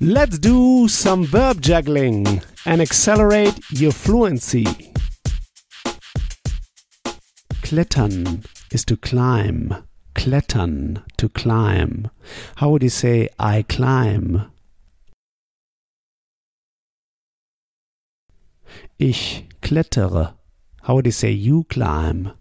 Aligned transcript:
Let's 0.00 0.38
do 0.38 0.88
some 0.88 1.24
verb 1.24 1.60
juggling 1.60 2.42
and 2.66 2.82
accelerate 2.82 3.58
your 3.70 3.92
fluency. 3.92 4.64
Klettern 7.62 8.44
is 8.72 8.84
to 8.86 8.96
climb. 8.96 9.72
Klettern, 10.14 11.02
to 11.16 11.28
climb. 11.28 12.10
How 12.56 12.70
would 12.70 12.82
you 12.82 12.88
say 12.88 13.28
I 13.38 13.62
climb? 13.62 14.50
Ich 18.98 19.44
klettere. 19.62 20.34
How 20.82 20.96
would 20.96 21.06
you 21.06 21.12
say 21.12 21.30
you 21.30 21.64
climb? 21.64 22.32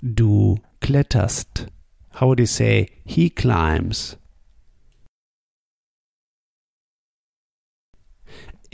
Du 0.00 0.58
kletterst. 0.80 1.66
How 2.12 2.28
would 2.28 2.40
you 2.40 2.46
say 2.46 2.88
he 3.04 3.30
climbs? 3.30 4.16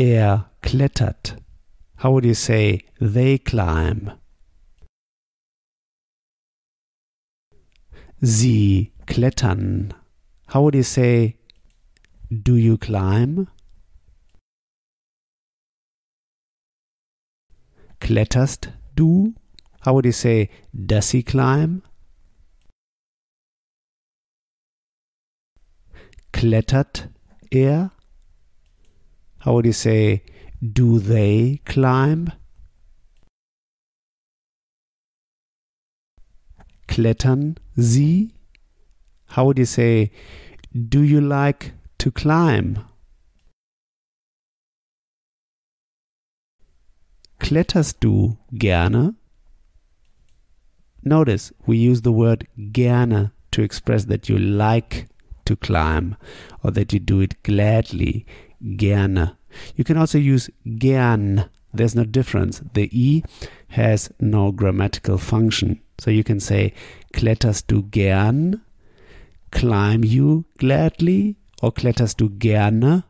Er 0.00 0.50
klettert. 0.62 1.36
How 1.96 2.12
would 2.12 2.24
you 2.24 2.34
say 2.34 2.80
they 3.00 3.38
climb? 3.38 4.12
Sie 8.20 8.92
klettern. 9.06 9.92
How 10.48 10.62
would 10.62 10.74
you 10.74 10.82
say 10.82 11.36
do 12.30 12.56
you 12.56 12.76
climb? 12.78 13.48
Kletterst 18.00 18.72
du? 18.96 19.34
How 19.80 19.94
would 19.94 20.06
you 20.06 20.12
say 20.12 20.50
does 20.74 21.10
he 21.10 21.22
climb? 21.22 21.82
Klettert 26.34 27.08
er? 27.52 27.92
How 29.38 29.54
would 29.54 29.66
you 29.66 29.72
say 29.72 30.24
do 30.60 30.98
they 30.98 31.60
climb? 31.64 32.32
Klettern 36.88 37.56
sie? 37.76 38.34
How 39.28 39.46
would 39.46 39.60
you 39.60 39.64
say 39.64 40.10
do 40.74 41.02
you 41.02 41.20
like 41.20 41.72
to 41.98 42.10
climb? 42.10 42.80
Kletterst 47.38 48.00
du 48.00 48.38
gerne? 48.52 49.14
Notice 51.00 51.54
we 51.64 51.76
use 51.76 52.02
the 52.02 52.10
word 52.10 52.48
gerne 52.72 53.30
to 53.52 53.62
express 53.62 54.06
that 54.06 54.28
you 54.28 54.36
like 54.36 55.06
to 55.46 55.56
climb 55.56 56.16
or 56.62 56.70
that 56.70 56.92
you 56.92 56.98
do 56.98 57.20
it 57.20 57.42
gladly. 57.42 58.26
Gerne. 58.76 59.36
You 59.76 59.84
can 59.84 59.96
also 59.96 60.18
use 60.18 60.50
gern. 60.78 61.48
There's 61.72 61.94
no 61.94 62.04
difference. 62.04 62.62
The 62.74 62.88
E 62.92 63.22
has 63.68 64.10
no 64.20 64.52
grammatical 64.52 65.18
function. 65.18 65.80
So 65.98 66.10
you 66.10 66.24
can 66.24 66.40
say 66.40 66.72
kletterst 67.12 67.66
du 67.66 67.82
gern? 67.82 68.62
Climb 69.50 70.04
you 70.04 70.44
gladly? 70.58 71.36
Or 71.62 71.72
kletterst 71.72 72.16
du 72.16 72.28
gerne? 72.30 73.04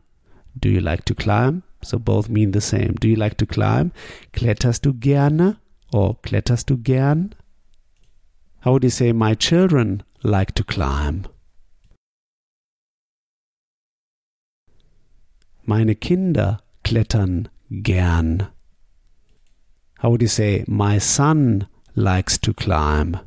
Do 0.59 0.69
you 0.69 0.79
like 0.79 1.05
to 1.05 1.15
climb? 1.15 1.63
So 1.83 1.99
both 1.99 2.29
mean 2.29 2.51
the 2.51 2.61
same. 2.61 2.95
Do 2.99 3.07
you 3.07 3.15
like 3.15 3.37
to 3.37 3.45
climb? 3.45 3.91
Kletterst 4.33 4.81
du 4.83 4.93
gerne? 4.93 5.57
Or 5.93 6.17
kletterst 6.23 6.67
du 6.67 6.77
gern? 6.77 7.35
How 8.61 8.73
would 8.73 8.83
you 8.83 8.89
say 8.89 9.11
my 9.11 9.35
children 9.35 10.01
like 10.23 10.53
to 10.55 10.63
climb? 10.63 11.27
Meine 15.67 15.95
Kinder 15.95 16.61
klettern 16.83 17.49
gern. 17.71 18.47
How 19.97 20.11
would 20.11 20.21
you 20.21 20.27
say 20.27 20.63
my 20.67 20.99
son 20.99 21.67
likes 21.95 22.39
to 22.41 22.53
climb? 22.53 23.17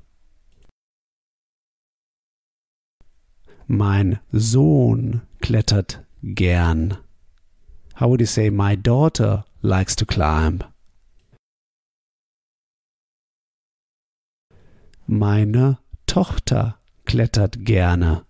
Mein 3.66 4.20
Sohn 4.30 5.22
klettert 5.40 6.04
gern. 6.22 6.98
How 7.96 8.08
would 8.08 8.20
you 8.20 8.26
say 8.26 8.50
my 8.50 8.76
daughter 8.76 9.44
likes 9.60 9.96
to 9.96 10.06
climb? 10.06 10.62
Meine 15.08 15.78
Tochter 16.06 16.78
klettert 17.04 17.64
gerne. 17.64 18.27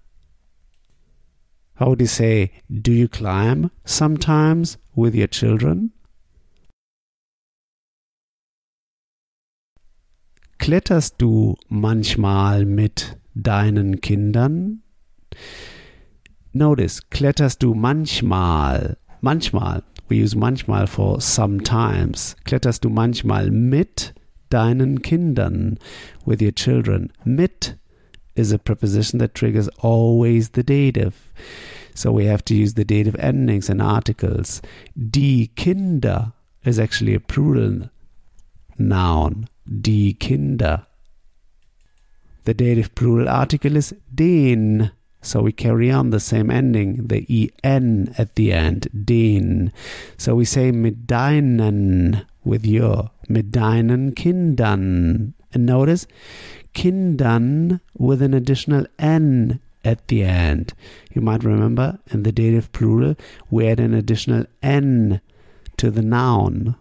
How 1.78 1.90
would 1.90 2.00
you 2.00 2.08
say, 2.08 2.50
do 2.68 2.90
you 2.90 3.06
climb 3.06 3.70
sometimes 3.84 4.78
with 4.96 5.14
your 5.14 5.28
children? 5.28 5.92
Kletterst 10.58 11.18
du 11.18 11.54
manchmal 11.70 12.64
mit 12.64 13.16
deinen 13.36 14.00
Kindern? 14.00 14.82
Notice, 16.52 17.00
kletterst 17.10 17.62
du 17.62 17.74
manchmal, 17.74 18.96
manchmal, 19.20 19.84
we 20.08 20.16
use 20.16 20.34
manchmal 20.34 20.88
for 20.88 21.20
sometimes. 21.20 22.34
Kletterst 22.44 22.84
du 22.84 22.88
manchmal 22.88 23.52
mit 23.52 24.14
deinen 24.50 25.00
Kindern, 25.02 25.78
with 26.26 26.42
your 26.42 26.52
children? 26.52 27.12
Mit 27.24 27.78
is 28.38 28.52
a 28.52 28.58
preposition 28.58 29.18
that 29.18 29.34
triggers 29.34 29.68
always 29.80 30.50
the 30.50 30.62
dative. 30.62 31.32
So 31.94 32.12
we 32.12 32.26
have 32.26 32.44
to 32.44 32.54
use 32.54 32.74
the 32.74 32.84
dative 32.84 33.16
endings 33.16 33.68
and 33.68 33.82
articles. 33.82 34.62
Die 35.10 35.50
Kinder 35.56 36.32
is 36.64 36.78
actually 36.78 37.14
a 37.14 37.20
plural 37.20 37.90
noun. 38.78 39.48
Die 39.80 40.14
Kinder. 40.20 40.86
The 42.44 42.54
dative 42.54 42.94
plural 42.94 43.28
article 43.28 43.76
is 43.76 43.94
den. 44.14 44.92
So 45.20 45.42
we 45.42 45.52
carry 45.52 45.90
on 45.90 46.10
the 46.10 46.20
same 46.20 46.50
ending, 46.50 47.08
the 47.08 47.52
en 47.64 48.14
at 48.16 48.36
the 48.36 48.52
end, 48.52 48.86
den. 49.04 49.72
So 50.16 50.36
we 50.36 50.44
say 50.44 50.70
mit 50.70 51.06
deinen 51.06 52.24
with 52.44 52.64
your, 52.64 53.10
mit 53.28 53.50
deinen 53.50 54.14
Kindern. 54.14 55.34
And 55.52 55.66
notice 55.66 56.06
Kindern 56.74 57.80
with 57.94 58.22
an 58.22 58.34
additional 58.34 58.86
n 58.98 59.60
at 59.84 60.08
the 60.08 60.22
end. 60.22 60.74
You 61.12 61.22
might 61.22 61.44
remember 61.44 61.98
in 62.10 62.22
the 62.22 62.32
dative 62.32 62.72
plural, 62.72 63.16
we 63.50 63.68
add 63.68 63.80
an 63.80 63.94
additional 63.94 64.44
n 64.62 65.20
to 65.76 65.90
the 65.90 66.02
noun. 66.02 66.76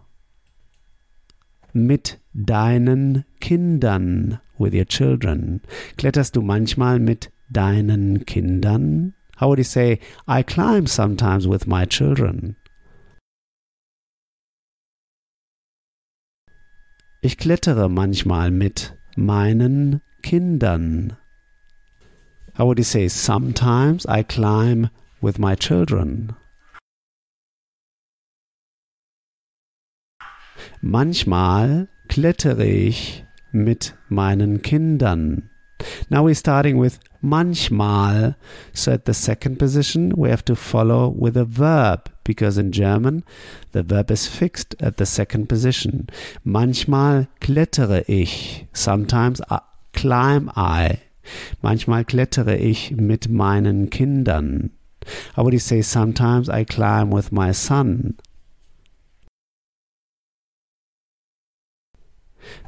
Mit 1.72 2.16
deinen 2.34 3.24
Kindern, 3.40 4.40
with 4.58 4.74
your 4.74 4.84
children. 4.84 5.60
Kletterst 5.96 6.34
du 6.34 6.42
manchmal 6.42 6.98
mit 6.98 7.30
deinen 7.50 8.24
Kindern? 8.26 9.14
How 9.36 9.48
would 9.48 9.58
you 9.58 9.64
say, 9.64 10.00
I 10.26 10.42
climb 10.42 10.86
sometimes 10.86 11.46
with 11.46 11.66
my 11.66 11.84
children? 11.84 12.56
Ich 17.22 17.36
klettere 17.36 17.88
manchmal 17.88 18.50
mit 18.50 18.97
meinen 19.18 20.00
Kindern. 20.22 21.16
How 22.54 22.66
would 22.66 22.78
you 22.78 22.84
say, 22.84 23.08
sometimes 23.08 24.06
I 24.06 24.22
climb 24.22 24.90
with 25.20 25.38
my 25.38 25.54
children? 25.56 26.34
Manchmal 30.80 31.88
klettere 32.08 32.64
ich 32.64 33.24
mit 33.52 33.94
meinen 34.08 34.62
Kindern. 34.62 35.50
Now 36.10 36.24
we're 36.24 36.34
starting 36.34 36.78
with 36.78 37.00
manchmal. 37.22 38.36
So 38.72 38.92
at 38.92 39.04
the 39.04 39.14
second 39.14 39.58
position, 39.58 40.12
we 40.16 40.30
have 40.30 40.44
to 40.44 40.54
follow 40.54 41.08
with 41.08 41.36
a 41.36 41.44
verb 41.44 42.10
because 42.28 42.58
in 42.58 42.70
German 42.70 43.24
the 43.72 43.82
verb 43.82 44.10
is 44.10 44.26
fixed 44.28 44.76
at 44.80 44.98
the 44.98 45.06
second 45.06 45.48
position. 45.48 46.08
Manchmal 46.44 47.26
klettere 47.40 48.04
ich. 48.06 48.66
Sometimes 48.74 49.40
I 49.50 49.60
climb 49.94 50.50
I. 50.54 50.98
Manchmal 51.62 52.04
klettere 52.04 52.56
ich 52.56 52.90
mit 52.90 53.30
meinen 53.30 53.88
Kindern. 53.88 54.70
How 55.34 55.42
would 55.42 55.54
you 55.54 55.58
say 55.58 55.80
sometimes 55.80 56.50
I 56.50 56.64
climb 56.64 57.10
with 57.10 57.32
my 57.32 57.52
son? 57.52 58.18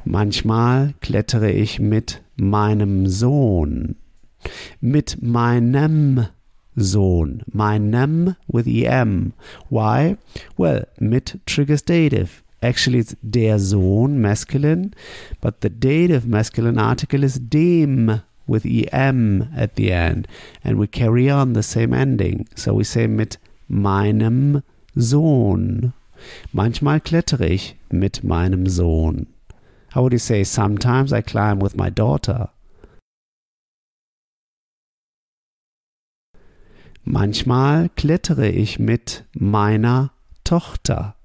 Manchmal 0.03 0.95
klettere 1.01 1.51
ich 1.51 1.79
mit 1.79 2.23
meinem 2.35 3.05
Sohn. 3.05 3.95
Mit 4.79 5.21
meinem 5.21 6.25
Sohn. 6.77 7.43
Meinem 7.53 8.35
with 8.47 8.67
em. 8.67 9.33
Why? 9.69 10.17
Well, 10.57 10.83
mit 10.99 11.39
triggers 11.45 11.81
dative. 11.81 12.43
Actually, 12.63 12.99
it's 12.99 13.15
der 13.27 13.57
Sohn, 13.57 14.21
masculine, 14.21 14.93
but 15.41 15.61
the 15.61 15.69
dative 15.69 16.27
masculine 16.27 16.77
article 16.77 17.23
is 17.23 17.39
dem 17.39 18.21
with 18.45 18.65
em 18.93 19.49
at 19.55 19.75
the 19.75 19.91
end, 19.91 20.27
and 20.63 20.77
we 20.77 20.85
carry 20.87 21.29
on 21.29 21.53
the 21.53 21.63
same 21.63 21.93
ending. 21.93 22.47
So 22.55 22.73
we 22.73 22.83
say 22.83 23.07
mit 23.07 23.37
meinem 23.67 24.63
Sohn. 24.97 25.93
Manchmal 26.53 27.01
klettere 27.01 27.49
ich 27.49 27.75
mit 27.91 28.23
meinem 28.23 28.67
Sohn. 28.67 29.27
How 29.93 30.03
would 30.03 30.13
you 30.13 30.19
say 30.19 30.43
sometimes 30.43 31.11
I 31.11 31.21
climb 31.21 31.59
with 31.59 31.75
my 31.75 31.89
daughter? 31.89 32.49
Manchmal 37.03 37.89
klettere 37.89 38.49
ich 38.49 38.77
mit 38.77 39.25
meiner 39.33 40.11
Tochter. 40.43 41.15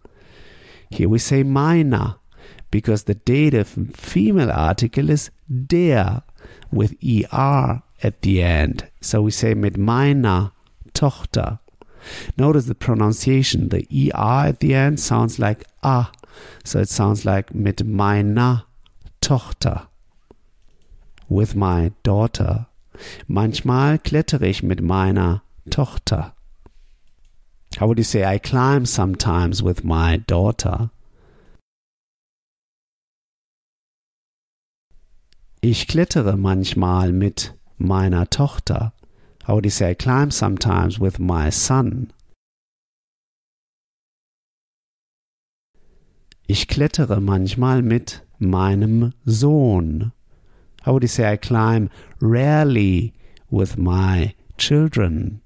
Here 0.90 1.10
we 1.10 1.18
say 1.18 1.44
meiner 1.44 2.18
because 2.70 3.04
the 3.04 3.14
dative 3.14 3.68
female 3.94 4.50
article 4.50 5.10
is 5.10 5.30
der 5.48 6.22
with 6.70 6.94
er 7.02 7.82
at 8.02 8.22
the 8.22 8.42
end. 8.42 8.86
So 9.00 9.22
we 9.22 9.30
say 9.30 9.54
mit 9.54 9.76
meiner 9.76 10.52
Tochter. 10.94 11.60
Notice 12.36 12.66
the 12.66 12.74
pronunciation. 12.74 13.68
The 13.68 14.12
er 14.14 14.48
at 14.48 14.60
the 14.60 14.74
end 14.74 14.98
sounds 14.98 15.38
like 15.38 15.64
a, 15.82 16.06
so 16.64 16.80
it 16.80 16.88
sounds 16.88 17.24
like 17.24 17.54
mit 17.54 17.84
meiner 17.84 18.64
Tochter. 19.20 19.88
With 21.28 21.54
my 21.54 21.92
daughter. 22.02 22.66
Manchmal 23.28 23.98
klettere 23.98 24.46
ich 24.46 24.62
mit 24.62 24.80
meiner 24.80 25.42
Tochter. 25.70 26.32
How 27.78 27.86
would 27.86 27.98
you 27.98 28.04
say 28.04 28.24
I 28.24 28.38
climb 28.38 28.86
sometimes 28.86 29.62
with 29.62 29.84
my 29.84 30.16
daughter? 30.16 30.90
Ich 35.62 35.86
klettere 35.86 36.36
manchmal 36.36 37.12
mit 37.12 37.52
meiner 37.78 38.26
Tochter. 38.30 38.92
How 39.44 39.56
would 39.56 39.64
you 39.64 39.70
say 39.70 39.90
I 39.90 39.94
climb 39.94 40.30
sometimes 40.30 40.98
with 40.98 41.18
my 41.18 41.50
son? 41.50 42.12
Ich 46.48 46.68
klettere 46.68 47.20
manchmal 47.20 47.82
mit 47.82 48.22
meinem 48.38 49.12
Sohn. 49.24 50.12
How 50.84 50.92
would 50.92 51.02
you 51.02 51.08
say 51.08 51.32
I 51.32 51.36
climb 51.36 51.90
rarely 52.20 53.12
with 53.50 53.76
my 53.76 54.34
children? 54.56 55.42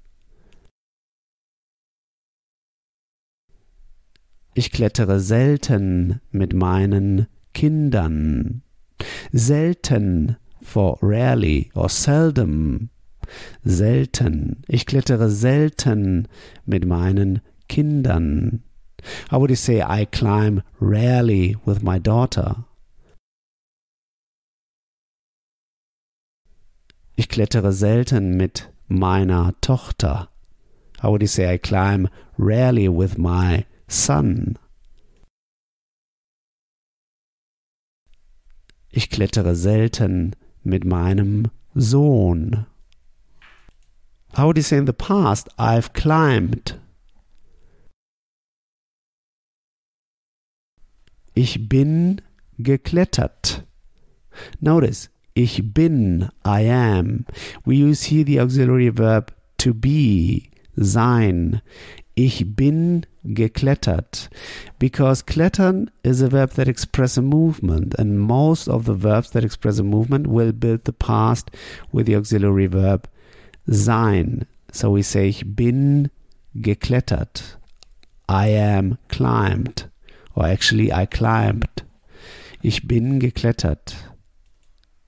Ich 4.53 4.71
klettere 4.71 5.21
selten 5.21 6.19
mit 6.31 6.53
meinen 6.53 7.27
Kindern. 7.53 8.63
Selten 9.31 10.35
for 10.61 10.97
rarely 11.01 11.71
or 11.73 11.87
seldom. 11.87 12.89
Selten. 13.63 14.63
Ich 14.67 14.85
klettere 14.85 15.29
selten 15.29 16.27
mit 16.65 16.85
meinen 16.85 17.39
Kindern. 17.69 18.63
How 19.31 19.39
would 19.39 19.49
you 19.49 19.55
say 19.55 19.81
I 19.81 20.05
climb 20.05 20.63
rarely 20.81 21.55
with 21.65 21.81
my 21.81 21.97
daughter? 21.97 22.65
Ich 27.15 27.29
klettere 27.29 27.71
selten 27.71 28.35
mit 28.35 28.69
meiner 28.89 29.53
Tochter. 29.61 30.27
How 31.01 31.11
would 31.11 31.21
you 31.21 31.27
say 31.27 31.53
I 31.53 31.57
climb 31.57 32.09
rarely 32.37 32.89
with 32.89 33.17
my 33.17 33.65
son? 33.91 34.57
Ich 38.89 39.09
klettere 39.09 39.55
selten 39.55 40.35
mit 40.63 40.85
meinem 40.85 41.49
Sohn. 41.75 42.65
How 44.33 44.47
would 44.47 44.57
you 44.57 44.63
say 44.63 44.77
in 44.77 44.85
the 44.85 44.93
past, 44.93 45.49
I've 45.57 45.93
climbed? 45.93 46.79
Ich 51.33 51.69
bin 51.69 52.21
geklettert. 52.57 53.63
Notice, 54.59 55.09
ich 55.33 55.73
bin, 55.73 56.29
I 56.45 56.61
am. 56.61 57.25
We 57.65 57.75
use 57.75 58.03
here 58.03 58.25
the 58.25 58.39
auxiliary 58.39 58.89
verb 58.89 59.33
to 59.57 59.73
be, 59.73 60.49
sein. 60.75 61.61
Ich 62.23 62.55
bin 62.55 63.07
geklettert. 63.23 64.29
Because 64.77 65.25
klettern 65.25 65.89
is 66.03 66.21
a 66.21 66.29
verb 66.29 66.51
that 66.51 66.67
expresses 66.67 67.17
a 67.17 67.23
movement, 67.23 67.95
and 67.95 68.19
most 68.19 68.67
of 68.69 68.85
the 68.85 68.93
verbs 68.93 69.31
that 69.31 69.43
express 69.43 69.79
a 69.79 69.83
movement 69.83 70.27
will 70.27 70.51
build 70.51 70.83
the 70.83 70.93
past 70.93 71.49
with 71.91 72.05
the 72.05 72.15
auxiliary 72.15 72.67
verb 72.67 73.09
sein. 73.65 74.45
So 74.71 74.91
we 74.91 75.01
say, 75.01 75.29
ich 75.29 75.55
bin 75.55 76.11
geklettert. 76.55 77.57
I 78.29 78.49
am 78.49 78.99
climbed. 79.09 79.89
Or 80.35 80.45
actually, 80.45 80.93
I 80.93 81.07
climbed. 81.07 81.83
Ich 82.61 82.87
bin 82.87 83.19
geklettert. 83.19 83.95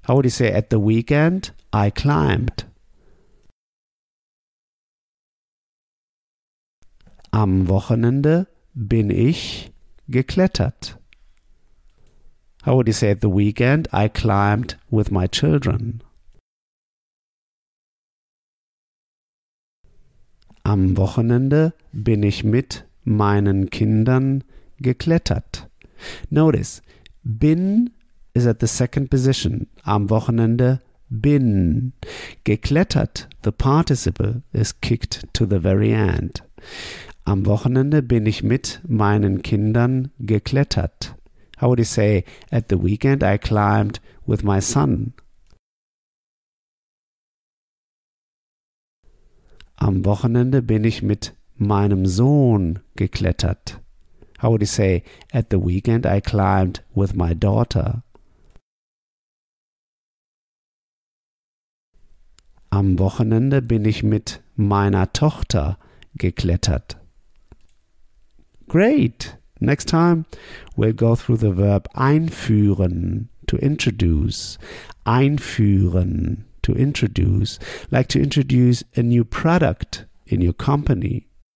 How 0.07 0.15
would 0.15 0.25
you 0.25 0.31
say 0.31 0.51
at 0.51 0.71
the 0.71 0.80
weekend? 0.80 1.51
I 1.71 1.92
climbed. 1.92 2.65
Am 7.34 7.68
Wochenende 7.68 8.46
bin 8.76 9.10
ich 9.10 9.72
geklettert. 10.08 11.00
How 12.64 12.76
would 12.76 12.88
you 12.88 12.94
say 12.94 13.10
at 13.10 13.22
the 13.22 13.28
weekend? 13.28 13.88
I 13.92 14.08
climbed 14.08 14.78
with 14.92 15.10
my 15.10 15.28
children. 15.28 16.04
Am 20.64 20.96
Wochenende 20.96 21.74
bin 21.92 22.22
ich 22.22 22.44
mit 22.44 22.86
meinen 23.04 23.72
Kindern 23.72 24.44
geklettert. 24.80 25.68
Notice, 26.30 26.84
bin 27.24 27.90
is 28.36 28.46
at 28.46 28.60
the 28.60 28.68
second 28.68 29.10
position. 29.10 29.66
Am 29.86 30.12
Wochenende 30.12 30.82
bin. 31.10 31.94
Geklettert, 32.44 33.28
the 33.42 33.52
participle, 33.52 34.44
is 34.54 34.80
kicked 34.80 35.26
to 35.34 35.48
the 35.48 35.60
very 35.60 35.92
end. 35.92 36.44
Am 37.25 37.46
Wochenende 37.46 38.02
bin 38.02 38.25
ich 38.25 38.44
mit 38.44 38.81
meinen 38.86 39.42
Kindern 39.42 40.12
geklettert. 40.20 41.16
How 41.62 41.70
would 41.70 41.80
you 41.80 41.86
say, 41.86 42.25
at 42.52 42.66
the 42.70 42.84
weekend 42.84 43.24
I 43.24 43.38
climbed 43.38 44.02
with 44.25 44.44
my 44.44 44.60
son? 44.60 45.14
Am 49.78 50.04
Wochenende 50.04 50.62
bin 50.62 50.84
ich 50.84 51.01
mit 51.01 51.34
meinem 51.56 52.06
Sohn 52.06 52.80
geklettert. 52.96 53.80
How 54.42 54.51
would 54.51 54.62
you 54.62 54.68
say, 54.68 55.03
at 55.32 55.50
the 55.50 55.63
weekend 55.63 56.06
I 56.06 56.20
climbed 56.20 56.84
with 56.94 57.15
my 57.15 57.34
daughter? 57.34 58.03
Am 62.70 63.00
Wochenende 63.00 63.62
bin 63.62 63.86
ich 63.86 64.03
mit 64.03 64.44
meiner 64.58 65.13
Tochter 65.13 65.77
geklettert. 66.15 66.98
Great! 68.67 69.36
Next 69.60 69.88
time 69.88 70.25
we'll 70.75 70.93
go 70.93 71.15
through 71.15 71.38
the 71.38 71.51
verb 71.51 71.88
einführen, 71.96 73.27
to 73.48 73.58
introduce. 73.58 74.58
Einführen, 75.05 76.43
to 76.62 76.74
introduce. 76.74 77.60
Like 77.91 78.08
to 78.10 78.22
introduce 78.22 78.84
a 78.96 79.03
new 79.03 79.24
product 79.24 80.05
in 80.27 80.41
your 80.41 80.53
company. 80.53 81.27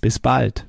Bis 0.00 0.18
bald. 0.18 0.67